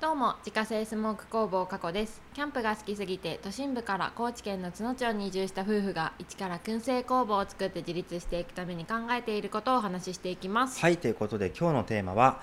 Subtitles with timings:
[0.00, 2.22] どうも自家製スモーク工房加古です。
[2.32, 10.80] キャンプが好きすぎて都心部から高知県の津野町に移住した夫婦が一から燻製工房を作って自立していくために考えていることをお話ししていきます。
[10.80, 12.40] はいということで今日のテーマは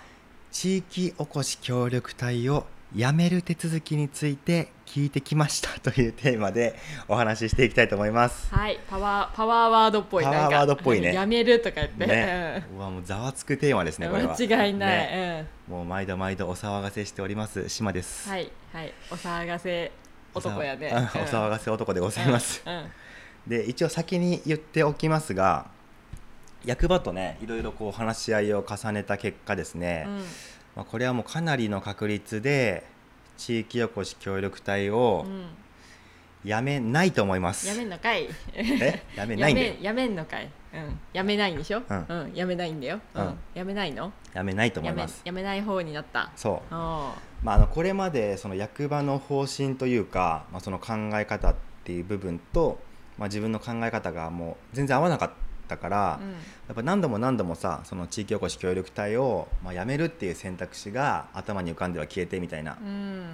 [0.52, 6.76] 地域おこし協力隊を辞める手続きについて聞いてきましたというテーマで
[7.08, 8.54] お話ししていきたいと思います。
[8.54, 8.80] はい。
[8.90, 10.24] パワーパワーワードっぽい。
[10.24, 11.14] パワーワードっぽいね。
[11.14, 14.36] やめるとか言って、ね、うわもうざわつくテーマですねこれは。
[14.40, 15.48] 間違いない、ね。
[15.68, 18.28] もう毎度毎度お騒がせしております島です。
[18.28, 18.52] うん、はい。
[18.72, 18.94] はい。
[19.12, 19.92] お騒がせ
[20.34, 22.62] 男やね、お騒がせ男でございます。
[22.66, 22.74] うん。
[22.74, 22.92] うん。
[23.48, 25.68] で一応先に言っておきますが
[26.66, 30.08] 役場とねいろいろこう話し合いを重ねた結果ですね、
[30.76, 32.86] まあ、これはもうかなりの確率で
[33.38, 35.46] 地域おこし協力隊うをんうん。
[36.44, 37.68] やめないと思います。
[37.68, 38.30] やめんのかい。
[38.54, 39.02] え？
[39.16, 39.74] やめないんだよ。
[39.82, 42.32] やめんのかい、うん、やめないんでしょ、うん。
[42.36, 43.26] やめないんだよ、うん。
[43.26, 43.38] うん。
[43.56, 44.14] やめないの？
[44.32, 45.22] やめないと思います。
[45.26, 46.32] やめない方になった。
[46.36, 46.76] そう。
[46.76, 52.80] おまあ、あのこれまでその役場の方針というか、まあ、その考え方っていう部分と、
[53.18, 55.36] まあ、自分の考え方がもう全然合わなかった
[55.78, 56.32] から、うん。
[56.32, 56.38] や
[56.74, 62.74] っぱ何度も何度もさその地域おこし協力隊を、まあ、辞めるっていう選択肢が頭に浮かんでは消えてみたいな。
[62.74, 63.26] っうん。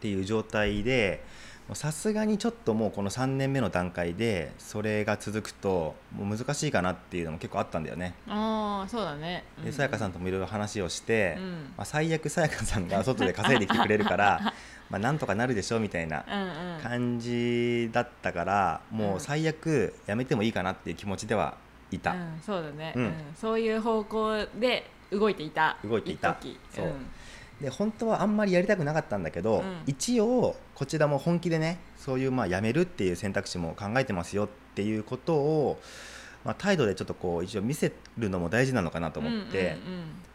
[0.00, 1.24] ていう状態で
[1.72, 8.12] さすがにちょっともうこの3年目の段階でそれが続くともう難しいかなっていうのも結構あったんだよね。
[8.28, 9.44] ああそうだね。
[9.64, 11.52] でさやかさんともいろいろ話をして、うん。
[11.78, 14.52] まあ、最悪さやかさんが外で稼いできてくれるから
[14.94, 16.80] まあなんとかなるでしょみたいなうんうん。
[16.80, 21.56] 感じだったからもう最悪やめてもいいかなっていう気持ちでは
[21.90, 23.06] いた、うん、そうだね、ううん。
[23.06, 25.76] んそういう方向で動いていた。
[25.84, 26.36] 動いていた。
[26.72, 26.92] そう。
[27.60, 29.82] で本当はあんまりやりたくなかったんだけど、うん。
[29.86, 35.80] 一応こちらも本気でねそういうまあやめるっていう選択肢も考えてますよっていうことを、
[36.44, 39.78] まあ、態度でちょっとこう一応見せるのも大事なのかなと思って、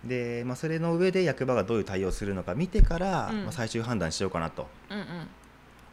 [0.03, 3.43] で、まあ、それの上で役場がどういう対応するのか見てから、うん。
[3.43, 4.67] まあ、最終判断しようかなと。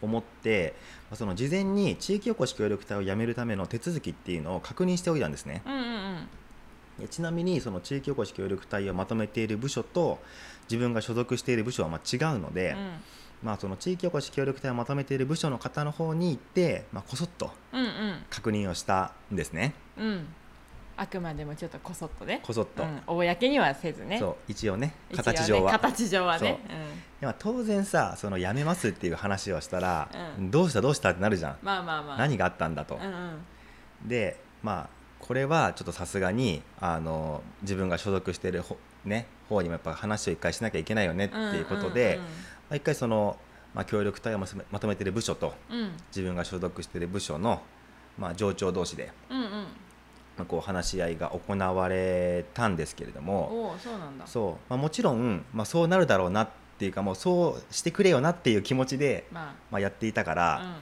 [0.03, 0.75] 思って、
[1.11, 5.63] まあその事前に地域おこし協力隊を辞めるための手続きっていうのを確認しておいたんですね。
[7.03, 10.19] うちなみにその地域おこし協力隊をまとめている部署と
[10.69, 12.77] 自分が所属している部署はまあ違うので、
[13.43, 18.25] まあ、その地域おこし協力隊をまとめている部署の方の方に行って、まあ、こそっとうんうん。
[18.31, 19.75] 確認をしたんですね。
[19.99, 20.07] うん。
[20.07, 20.27] うん
[20.99, 22.41] あくまでもちょっとこそっとね。
[22.43, 24.19] こそっと、うん、公にはせずね。
[24.19, 24.37] そう。
[24.49, 26.59] 一応ね形上は、形上はね。
[27.21, 30.09] でも当然さその辞めますっていう話をしたら、
[30.39, 30.51] うん。
[30.51, 32.17] どうしたどうしたってなるじゃん、うん、まあまあまあ。
[32.17, 32.95] 何があったんだと。
[32.95, 34.09] う、んうん。
[34.09, 42.27] でまあこれはちょっとさすがにあの自分が所属しているほ、ね、方にもやっぱ話を一回しなきゃいけないよねっていうことで、まあ、
[42.75, 43.37] 一回その、
[43.75, 44.47] まあ、協力隊をま
[44.81, 45.79] とめている部署とうん。
[45.79, 47.61] うん自分が所属している部署の、
[48.19, 49.49] まあ、上長同士で、うんうん。
[50.37, 54.27] まあ、こう話し合いが行われたんですけれどもそうなんだ。
[54.27, 60.77] そう、まあ、もちろん、まあ、そうなるだろうなっていうかもうそうしてくれよなっていう気持ちで、ままあ、やっていたかあら、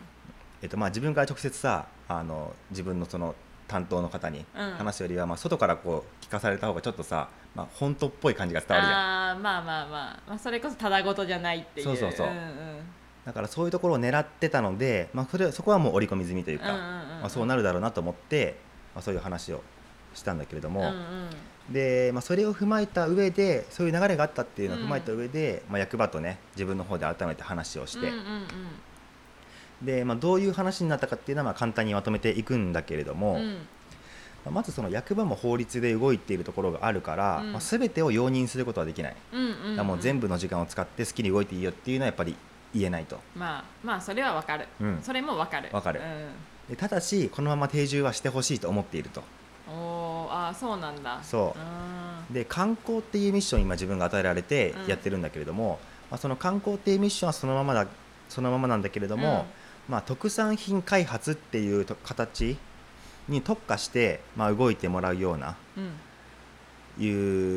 [0.62, 3.34] えっとまあ、自分から直接さあの自分のその
[3.68, 4.70] 担当の方にうん。
[4.72, 8.98] 話すよりは、まあ、外からこう聞かされた方がちょっとさ、まあ、本当っぽい感じがうん伝わるやん。
[8.98, 11.86] ああまあまあまあ、まあ、それこそただごとじゃないっていう。
[11.86, 12.26] そうそうそう。
[12.26, 12.78] んうん
[13.24, 16.98] だからそういうところを狙ってたので、まあ、それそこはもう織り込み済みというか、うんうんうんうん。
[17.20, 18.56] まあ、そうなるだろうなと思って、
[18.94, 19.62] まあ、そういう話を
[20.14, 21.28] したんだけれども、うんうん
[21.70, 28.46] で、まあ、それを踏まえた上でそういう流れがあったっていうのを踏まえた上で、まあ、役場とね自分の方で改めて話をして、うんうんうん
[29.82, 33.66] で、まあ、どういう話になったかっていうのはまあ簡単にまとめていくんだけれども、うん。
[34.52, 37.52] まずその役場も法律で動いているところがあるから、うん。
[37.52, 39.16] まあ、全てを容認することはできない、
[39.82, 42.36] もう全部の時間を使って好きに動いていいよっていうのはやっぱり
[42.74, 43.20] 言えないと。
[43.34, 44.98] まあまあそれはわかる、うん。
[45.02, 45.68] それもわかる。
[45.72, 46.00] わかる。
[46.00, 49.20] うでただしこのまま定住はしてほしいと思っていると。
[49.20, 49.24] ん、
[49.70, 51.20] おーあーそうなんだ。
[51.22, 51.58] そう。
[51.58, 52.34] うん。
[52.34, 55.78] で観光っていうミッション今自分が与えられてうんやってるんだけれども、
[56.10, 57.86] まあ、その観光っていうミッションはそのままだ
[58.28, 59.46] そのままなんだけれども、
[59.88, 62.56] まあ、特産品開発っていうと形
[63.28, 65.92] に特化して、まあ、動いてもらうようなうん。
[66.96, 67.08] い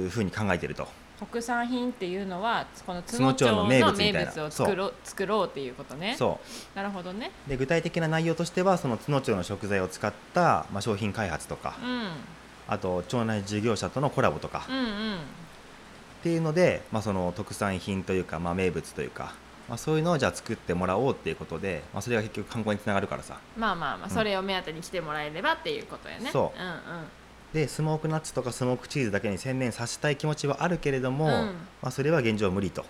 [0.08, 0.88] うふうに考えてると。
[1.20, 4.20] 特産品っていうのはこの津野町の名物みたいな。
[4.20, 6.16] 名物を作ろう作ろうっていうことね。
[6.18, 6.40] そ
[6.76, 7.32] なるほどね。
[7.48, 12.10] うで具体的な内容としてはその津野町の食材を使った、まあ、商品開発とかうん。
[12.68, 14.66] あと町内事業者とのコラボとか。
[14.70, 15.16] うんうん。
[15.18, 15.20] っ
[16.24, 19.34] ていうので、まあ、その特産品というか、まあ、名物というか、
[19.68, 23.40] まあ、そういうのをじゃあ作ってもらおうっていうことで、まあ、それが結局観光につながるからさ。
[23.58, 24.14] まあまあまあうん。
[24.14, 26.30] それを目当てに来てもらえればっていうことやね。
[26.32, 26.60] そう。
[26.60, 26.78] うんうん
[27.54, 31.32] でスモークナッツとかスモークチーズだけに専念させたい気持ちはあるけれども、うん。
[31.82, 32.86] まあ、それは現状無理と。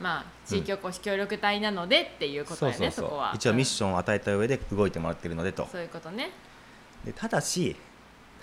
[0.00, 3.32] まあ地域おこし協力隊なのでっていうことやねそこは。
[3.34, 6.30] 一応ミッショョンを与えた上で動いてもらってるのでと、そういうことね。
[7.04, 7.76] でただし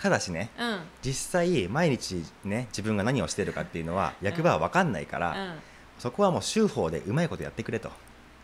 [0.00, 0.68] ただしねうん。
[0.68, 5.56] うん実際毎日ね自分が何をしてるかっていうのは役場は分かんないから、
[5.98, 7.90] そこはもう州法でうまいことやってくれと、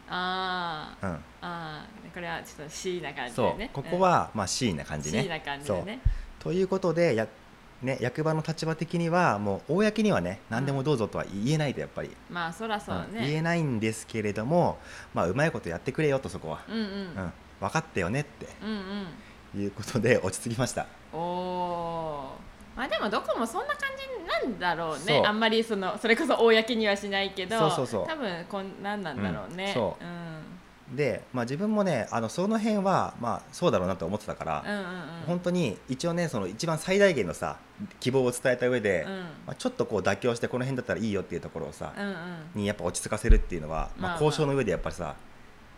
[0.08, 1.06] あー。
[1.06, 5.02] うん、あーこれはちょっと C な感じそう、でねここはまあ C な感うん。
[5.02, 6.00] じね C な感じでね。
[6.40, 7.26] ということでや、
[7.82, 14.78] ね、役場の立場的にはもう公にはね何でもどうぞとは言えないとやっぱり、まあそらそううん言ねえないんですけれども、
[15.14, 16.82] まあ、うまいことやってくれよとそこは、うんうん。
[16.82, 18.46] うん、分かったよねって。
[18.62, 19.60] うんうん。
[19.62, 20.86] いうことで落ち着きました。
[21.12, 22.30] おお
[22.78, 25.06] まあでもどこもそんな感じなんだろうそう。
[25.08, 28.06] ねあんまりそのそれこそ公にはしないけどそうそうそう。
[28.06, 29.74] 多分こんなんなんだろうね、うん。
[29.74, 30.04] そう
[30.94, 30.96] ん。
[30.96, 34.86] で、まあ、自分もねあのその辺は、まあ、そうだろうなと思ってたから、うんうんうん。
[35.26, 37.58] 本当に一応ねその一番最大限のさ
[37.98, 39.12] 希望を伝えた上で、うん。
[39.46, 42.14] まあ、ちょっとこう妥協してこの辺だったらいいよっていうところをさ、うんうん。
[42.54, 44.22] にやっぱ落ち着かせるっていうのは、まあ、まあまあ。
[44.24, 45.16] 交渉の上でやっぱりさ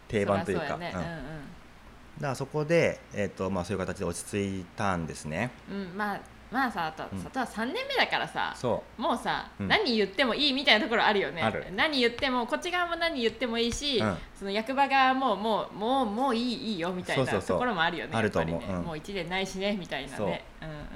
[0.08, 0.67] 定番というか。
[0.67, 0.94] そらそうやね。
[0.97, 1.02] うん。
[1.02, 5.50] だからそこで、えーとまあ、そういう形で落ち着いたんですね。
[5.70, 5.97] うん。
[5.97, 6.20] まあ
[6.50, 7.23] まあさあとうん。
[7.23, 9.69] 佐藤は3年目だからさそもうさ、うん。
[9.69, 11.43] 何言ってもいいみたいなところあるよね。
[11.75, 14.17] 何言ってもこっち側も何言ってもいいし、うん。
[14.38, 18.73] その役場側ももうもうもういいいいよみたいなところもあるよねあると思う。
[18.82, 20.14] もう1年ないしねみたいなね。
[20.17, 20.26] そう。
[20.26, 20.37] うんう、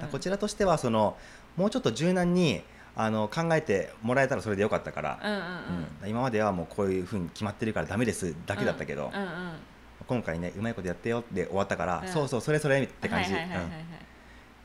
[0.03, 1.17] うん、こちらとしてはその
[1.56, 2.62] もうちょっと柔軟に
[2.97, 5.43] あの考えてもらえたらそれでよかったから、うんうんうん。
[6.03, 6.11] うん。
[6.11, 9.53] 今まではもうこういうふうに決まってるからダメですだけだったけど、うんうん
[10.06, 12.09] 今回ねうまいことやってよで終わったから、うん。
[12.09, 13.71] そうそうそれそれって感じ、はいはいはいはい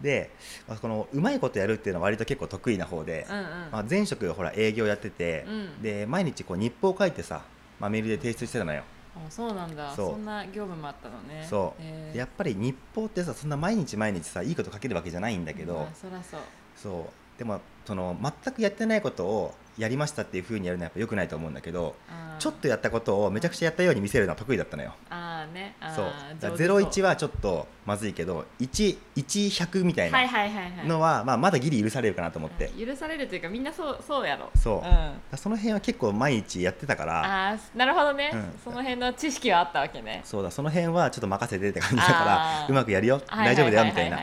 [0.01, 0.31] で、
[0.67, 3.43] まあこのうまいことやるっていうのは割と結構得意な方で、うんうん。
[3.43, 5.81] まあ、前職ほら営業やってて、うん。
[5.81, 7.41] で毎日こう日報を書いてさ、
[7.79, 8.83] まあ、メールで提出してたのよ、
[9.15, 9.93] あそうなんだ。
[9.95, 11.45] そんな業務もあったのね。
[11.49, 12.13] そう、へー。
[12.13, 16.39] でやっぱり日報ってさそんな毎日毎日さいいこと書けるわけじゃないんだけど、まあそらそう。
[16.75, 17.39] そう。
[17.39, 21.95] でもその全くやってないことをやりましたっていうふうにやるのはやっぱ良くないと思うんだけど
[22.37, 24.93] ちょっとやったことをめちゃくちゃやったように見せるのは得意だったのよ。
[25.09, 25.75] あーね。
[25.95, 26.05] そう。
[26.39, 26.81] だから上手そう。
[26.81, 34.49] 01はちょっとまずいけど1100みたいはいなのは、まあ、まだギリ許されるかなと思って、許されるというかみんなそうそうやろ。
[34.55, 34.95] そう、ん、だか
[35.31, 37.23] らその辺は結構毎日やってたから。
[37.23, 38.53] ああなるほどね、うん。
[38.63, 40.21] その辺の知識はあったわけね。
[40.23, 42.71] そうだその辺はちょっと任せてって感じだかあらー。
[42.71, 43.21] うまくやるよ。
[43.27, 44.19] 大丈夫だよみたいな。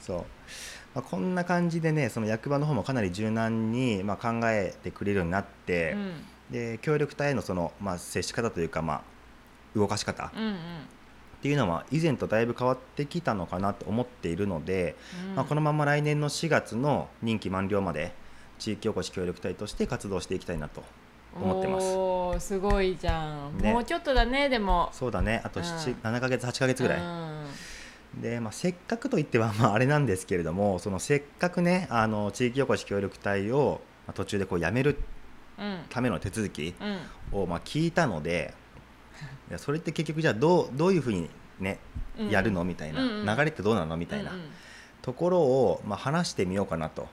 [0.00, 0.18] そう、
[0.94, 6.24] まあ、こんな感じでねその役場の方もかなり柔軟に、まあ、考えてくれるようになって、うん。
[6.50, 9.02] で協力隊へのその、まあ、接し方というか、まあ、
[9.74, 10.26] 動かし方。
[10.26, 10.56] っうんうん。
[11.40, 14.96] ていうのは以前とだいぶ変わってきたのかなと思っているので、
[15.28, 15.34] うん。
[15.36, 18.12] まあ、このまま来年の4月の任期満了まで
[18.58, 20.82] 地域おこし協力隊として活動していきたいなと
[21.40, 21.86] 思ってます。
[21.96, 23.72] おーすごいじゃん、ね。
[23.72, 24.88] もうちょっとだねでも。
[24.92, 25.40] そうだね。
[25.44, 26.16] あと7、うん。
[26.16, 28.20] 7ヶ月8ヶ月ぐらい、うん。
[28.20, 34.98] で、まあ、せっかくといってはまああれなんですけれどもそのせっかくねあの地域おこし協力隊をまあ途中でこう辞める
[35.58, 35.80] うん。
[35.88, 36.74] ための手続き
[37.32, 37.40] うん。
[37.42, 38.54] をまあ聞いたので
[39.50, 41.30] いやそれって結局じゃあどうどういうふうに
[41.60, 41.78] ね
[42.18, 42.30] うん。
[42.30, 43.26] やるのみたいな、うんうん。
[43.26, 44.30] 流れってどうなのみたいな。
[44.30, 44.44] うんうん。
[45.02, 47.08] ところをまあ話してみようかなと。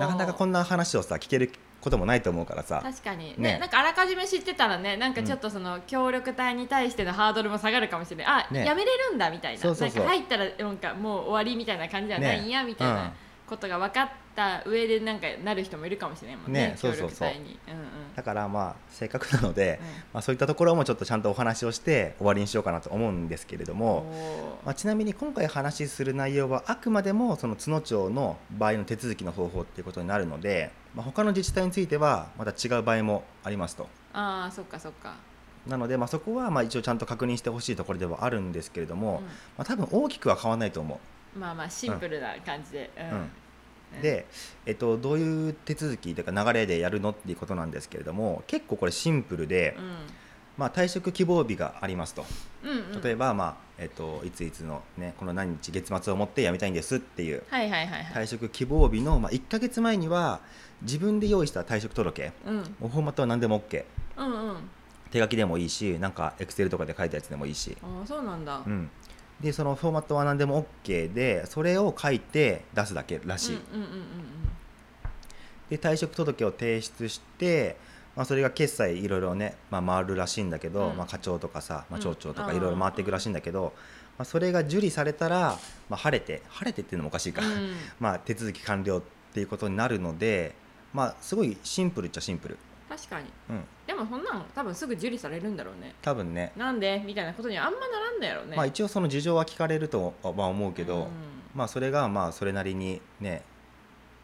[0.00, 1.50] なかなかこんな話をさ聞ける
[1.80, 2.80] こともないと思うからさ。
[2.82, 3.34] 確かに。
[3.38, 3.54] ね。
[3.54, 8.46] ねなんかあらかじめ知ってたらねなんかちょっとその協力隊に対してのハードルも下がるかもしれない。
[8.48, 8.64] あ、ね。
[8.64, 9.60] やめれるんだみたいな。
[9.60, 10.04] そうそうそう。
[10.04, 12.94] なんか入ったらなんかもう終わりみたいな感じじゃないんや、みたいうん。
[12.94, 13.12] な
[13.48, 17.28] ことが分かった上でなんかなる人もいるかもしれないもんねねそうそうそう。
[17.28, 17.46] うんうん。
[18.14, 19.86] だからまあせっかくなので、うん。
[19.86, 24.12] まあ、そういったところもちょっとちゃんとお話をして終わりにしようかなと思うんですけれども、
[24.64, 33.88] まあ、ちなみに今回話しする内容はあくまでもその都農町の場合の手続きの方法っていうことになるので、まあ、他の自治体についてはまた違う場合もありますと。
[34.12, 35.14] ああそっかそっか。
[35.66, 39.24] なので、まあ、そこはまあ一応ちゃんと確認してほしいところではあるんですけれども、うん。
[39.24, 41.00] まあ、多分大きくは変わらないと思
[41.38, 44.02] まあまあシンプルな感じで、うん。
[44.02, 44.26] で、
[44.66, 49.76] えっと、どういう手続きというか流れでやるのっていうことなんですけれども結構これシンプルで、
[50.58, 52.26] まあ、退職希望日がありますと。
[52.64, 52.78] うんうん。
[52.96, 60.40] うん、例えば、まあえっと、いついつの、ね、この何日月末をもって辞めたいんですっていうはいはいはいはい、退職希望日の、まあ、1か月前には
[60.82, 62.32] 自分で用意した退職届。
[62.46, 63.84] うん、フォーマットは何でも OK
[64.16, 64.56] うんうん。
[65.10, 68.90] 手書きでもいいしなんかエクセルとかで書いたやつでもいいし、ああそうなんだ、うん、
[69.40, 74.46] でそのフォーマットは何でも OK でそれを書いて出すだけらしい、うんうんうん
[75.70, 77.76] で退職届を提出して、
[78.14, 80.96] まあ、それが決済いろいろね、まあ、回るらしいんだけど、うん。
[80.96, 82.02] まあ、課長とかさ、まあ、うん。
[82.02, 82.56] 町長とかうん。
[82.56, 83.72] いろいろ回っていくらしいんだけど、
[84.16, 87.74] まあ、それが受理されたら、まあ、晴れて晴れてっていうのもおかしいか、うんうん。
[88.00, 89.02] まあ手続き完了っ
[89.32, 90.54] ていうことになるので、
[90.94, 92.58] まあ、すごいシンプルっちゃシンプル、
[92.96, 93.26] 確かに。
[93.50, 95.94] うん、でもそんなん多分すぐ受理されるんだろうね。
[96.00, 98.56] 多分ね、なんでみたいなことにはあんまならんだやろうね。
[98.56, 101.08] まあ、一応その事情は聞かれるとはまあ思うけど、うん。
[101.54, 103.42] まあ、それがまあそれなりにね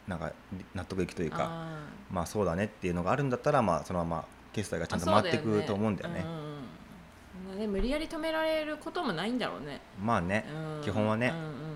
[0.07, 0.33] なんか
[0.75, 1.79] 納得いくというかあ
[2.11, 6.25] まあそうだねっていうのがあるんだったら、まあ、そのまま決済がーちゃんと回っていくと思うんだよね。
[7.59, 7.67] ね。
[7.67, 10.45] 無理やり止められることもないんだろうね、まあね、
[10.77, 10.83] うん。
[10.83, 11.29] 基本はね。
[11.29, 11.72] うんうん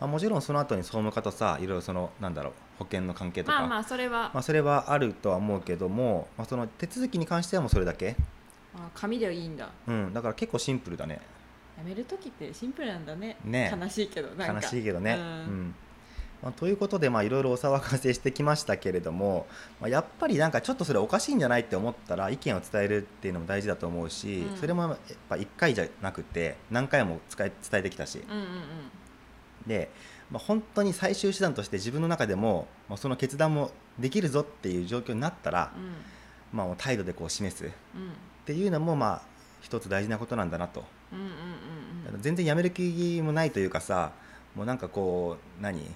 [0.00, 8.16] まあ、もちろんその後に総務課とさいろいろそのなんだろう保険の関係とか、まあまあそれは、まあ、それはあるとは思うけども、まあ、その手続きに関してはもうそれだけ、
[8.74, 9.70] あ紙でいいんだ。
[9.86, 11.20] うん、だから結構シンプルだね。
[11.78, 13.36] やめる時ってシンプルなんだね。
[13.44, 13.74] ね。
[13.80, 14.52] 悲しいけどなんか。
[14.54, 15.14] 悲しいけどね。
[15.14, 15.24] ううん。
[15.68, 15.74] ん
[16.42, 19.46] まあ、ということでまあいろいろお騒がせしてきましたけれども、
[19.80, 24.56] まあ、やっぱりなんかちょっとそれおかしいんじゃないって思ったら意見を伝えるっていうのも大事だと思うし、うん。
[24.56, 24.98] それもやっ
[25.28, 28.18] ぱ1回じゃなくて何回も使え伝えてきたし。
[28.18, 28.46] うんうんうん
[29.66, 29.90] で、
[30.30, 35.72] まあ、本当に最終手段として自分の中でも、まあ、その決断もできるぞっていう状況になったら、
[36.52, 38.02] まあ、態度でこう示すっうん。
[38.02, 38.10] うん
[38.46, 39.22] ていうのもまあ
[39.60, 40.84] 一つ大事なことなんだなと。
[41.12, 41.28] うんうんう
[42.12, 42.22] んうん。
[42.22, 44.12] 全然やめる気もないというかさ
[44.54, 45.80] もうなんかこう何？
[45.80, 45.86] うん。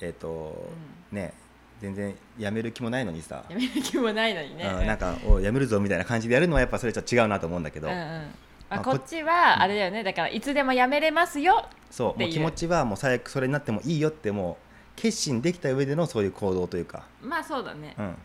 [0.00, 0.70] えっ、と、
[1.10, 1.34] ね
[1.80, 4.64] 全然やめる気もないのにさ、やめる気もないのにね。
[4.64, 7.98] うんなんかおいやめるぞみたいな感じでやるのはやっぱそれちょっと違うなと思うんだけど、うんうん。
[7.98, 8.26] ま
[8.72, 10.02] あこあこっちはあれだよね。
[10.02, 11.66] だからいつでもやめれますよ。
[11.90, 17.94] そうもう気持ちはもう最悪それになってもいいよってもう決心できた上でのそういう行動というか、まあそうだね。
[17.98, 18.16] うん、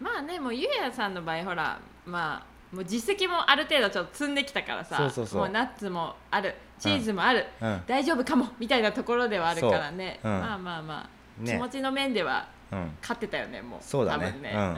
[0.00, 5.40] まあねもうゆうやさんの場合ほらまあもう実績もある程度ちょっと積んできたからさそうそうそう。
[5.42, 7.82] もうナッツもあるチーズもある、うん。
[7.86, 11.08] 大丈夫かもみたいなところではあるからね、まあまあま
[11.40, 11.52] あ、ね。
[11.52, 12.92] 気持ちの面ではうん。
[13.02, 13.80] 勝ってたよねもう。
[13.82, 14.32] そうだね。
[14.40, 14.60] ね、うん。
[14.60, 14.74] うんうん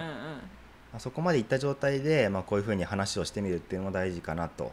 [0.93, 4.73] まあそこまでいった状態で、まあ、こういうふうに話をしてみるっていうのも大事かなと、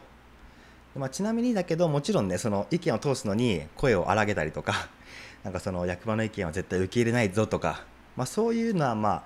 [0.96, 4.88] まあ、ちなみにだけどもちろんねその意見を通すのに声を荒げたりとか
[5.44, 7.84] なんかその役場の意見は絶対受け入れないぞとか、
[8.16, 9.22] まあ、そういうのはまあ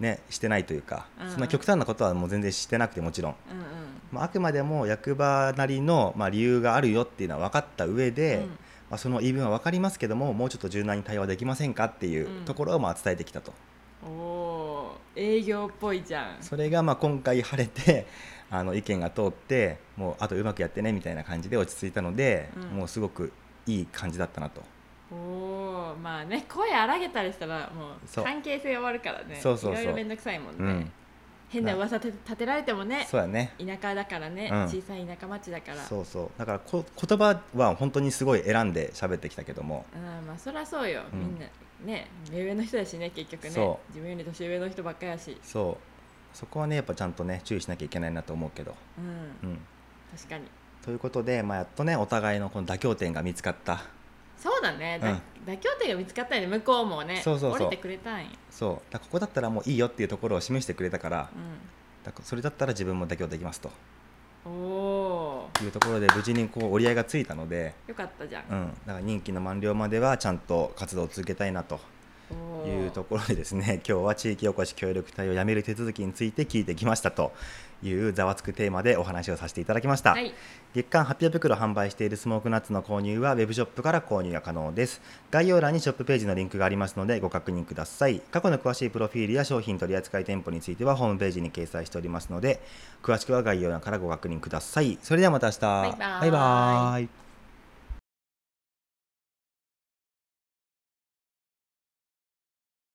[0.00, 1.30] ねしてないというか、うん。
[1.30, 3.64] そんな極端なことはもう全然してなくてもちろん、うんうん。
[4.12, 8.42] まあ、あくまでも役場なりの、まあ、理由があるよっていうのは分かった上で、うん。
[8.90, 12.44] まあ、その言い分は分かりますけどももうちょっと柔軟に対話できませんかっていううん。
[12.44, 13.54] ところをまあ伝えてきたと。
[14.04, 16.42] おおー営業っぽいじゃん。
[16.42, 18.06] それがまあ今回晴れて
[18.50, 22.62] あの意見が通ってもうあとうまくやってねみたいな感じで落ち着いたので、うん。
[22.78, 23.32] もうすごく
[23.66, 24.62] いい感じだったなと。
[25.10, 25.14] お
[25.92, 28.24] おまあね声荒げたりしたらもそう。
[28.24, 29.38] う関係性終わるからね。
[29.40, 29.82] そうそうそう。
[29.82, 30.92] いろいろ面倒くさいもんね、うん。
[31.48, 33.52] 変な噂立て立てられてもねそうやね。
[33.58, 34.62] 田舎だからね、うん。
[34.64, 35.84] 小さい田舎町だから。
[35.84, 36.30] そうそう。
[36.38, 39.86] だからこ言葉は本当にすごい選んで喋ってきたけども。
[39.94, 41.20] うんまあそりゃそうよ、うん。
[41.20, 41.46] みんな
[41.84, 43.50] ね目上の人だしね結局ね。
[43.50, 45.36] そ自分より年上の人ばっかりやし。
[45.42, 45.95] そう
[46.36, 49.50] そこはねやっぱちゃんとね注意しなきゃいけないなと思うけど、うん。
[49.50, 49.58] うん、
[50.14, 50.44] 確かに。
[50.84, 53.80] ということで、まあ、やっとねお互いのこの妥協点が見つかった。
[54.36, 55.18] そうだね、だ
[55.50, 57.22] 妥協点が見つかったよね向こうもね。
[57.24, 57.68] そうそうそう。
[57.68, 58.92] 折れてくれたんよ、そう。
[58.92, 61.30] だここだったらもういいよっていうところを示してくれたから。
[61.32, 63.70] うだからそれだったら自分も妥協できますと。
[63.70, 63.72] ん、
[64.44, 71.80] おおいうところで無事にこう折り合いがついたので、よかったじゃん、うん、だから任期の満了まではちゃんと活動を続けたいなと
[72.32, 77.32] いうところでですね 今日は地域おこし協力隊を辞める手続きについて聞いてきましたと
[77.82, 80.34] いうざわつくテーマでお話をさせていただきました、はい。
[80.74, 85.00] 月間800袋販売しているスモークナッツの購入はウェブショップから購入が可能です。
[85.30, 88.20] 概要欄にショップページのリンクがありますのでご確認ください。
[88.30, 92.60] 過去の詳しいプロフィールや商品取扱店舗についてはホームページに掲載しておりますので
[93.02, 94.98] 詳しくは概要欄からご確認ください。
[95.02, 95.60] それではまた明日。
[95.60, 96.30] バイバーイ。
[96.30, 97.25] バイバ